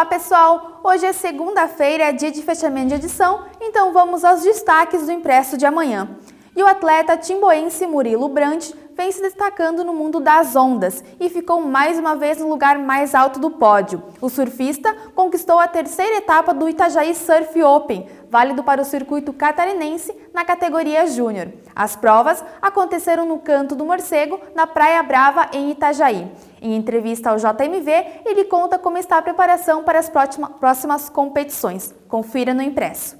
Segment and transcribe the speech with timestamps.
[0.00, 5.04] Olá pessoal, hoje é segunda-feira, é dia de fechamento de edição, então vamos aos destaques
[5.04, 6.16] do impresso de amanhã.
[6.56, 11.60] E o atleta timboense Murilo Brandt vem se destacando no mundo das ondas e ficou
[11.60, 14.02] mais uma vez no lugar mais alto do pódio.
[14.22, 20.16] O surfista conquistou a terceira etapa do Itajaí Surf Open, válido para o circuito catarinense
[20.32, 21.48] na categoria Júnior.
[21.76, 26.26] As provas aconteceram no Canto do Morcego, na Praia Brava, em Itajaí.
[26.60, 27.90] Em entrevista ao JMV,
[28.24, 31.94] ele conta como está a preparação para as próximas competições.
[32.08, 33.19] Confira no impresso.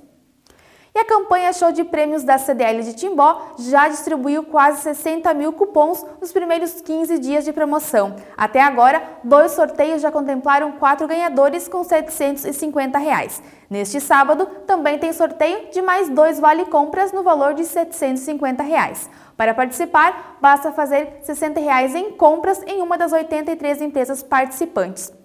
[0.92, 5.52] E a campanha Show de Prêmios da CDL de Timbó já distribuiu quase 60 mil
[5.52, 8.16] cupons nos primeiros 15 dias de promoção.
[8.36, 13.40] Até agora, dois sorteios já contemplaram quatro ganhadores com 750 reais.
[13.68, 19.08] Neste sábado, também tem sorteio de mais dois vale-compras no valor de 750 reais.
[19.36, 25.19] Para participar, basta fazer 60 reais em compras em uma das 83 empresas participantes.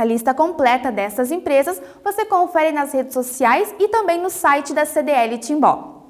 [0.00, 4.86] A lista completa dessas empresas você confere nas redes sociais e também no site da
[4.86, 6.06] CDL Timbó.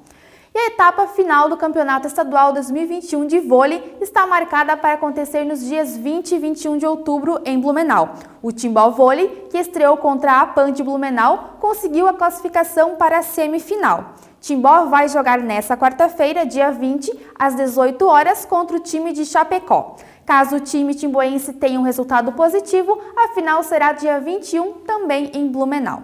[0.55, 5.59] E a etapa final do Campeonato Estadual 2021 de vôlei está marcada para acontecer nos
[5.65, 8.13] dias 20 e 21 de outubro em Blumenau.
[8.41, 13.21] O Timbó Vôlei, que estreou contra a PAN de Blumenau, conseguiu a classificação para a
[13.21, 14.13] semifinal.
[14.39, 19.97] Timbó vai jogar nesta quarta-feira, dia 20, às 18 horas, contra o time de Chapecó.
[20.25, 25.47] Caso o time timboense tenha um resultado positivo, a final será dia 21, também em
[25.47, 26.03] Blumenau.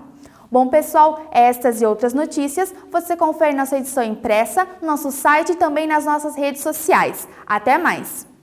[0.49, 5.51] Bom, pessoal, estas e outras notícias você confere na sua edição impressa, no nosso site
[5.51, 7.27] e também nas nossas redes sociais.
[7.45, 8.36] Até mais!